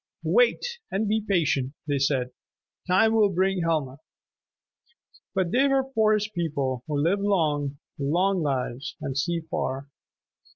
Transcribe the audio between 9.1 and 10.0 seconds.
see far.